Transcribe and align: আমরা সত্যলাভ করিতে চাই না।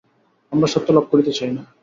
আমরা 0.51 0.67
সত্যলাভ 0.67 1.05
করিতে 1.11 1.31
চাই 1.37 1.51
না। 1.57 1.63